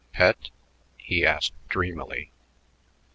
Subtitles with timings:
[0.13, 0.49] "Pet?"
[0.97, 2.31] he asked dreamily.